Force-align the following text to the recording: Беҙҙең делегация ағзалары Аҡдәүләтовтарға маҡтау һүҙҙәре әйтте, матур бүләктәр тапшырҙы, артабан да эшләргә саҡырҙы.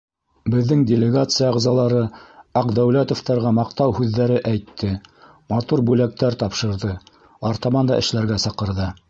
Беҙҙең 0.51 0.79
делегация 0.91 1.49
ағзалары 1.57 1.99
Аҡдәүләтовтарға 2.61 3.51
маҡтау 3.59 3.93
һүҙҙәре 3.99 4.39
әйтте, 4.53 4.91
матур 5.55 5.85
бүләктәр 5.91 6.41
тапшырҙы, 6.47 6.97
артабан 7.53 7.93
да 7.95 8.03
эшләргә 8.07 8.41
саҡырҙы. 8.49 8.93